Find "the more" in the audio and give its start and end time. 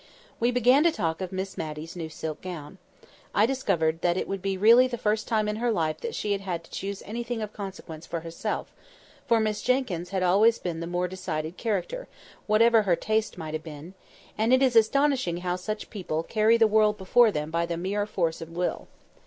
10.79-11.07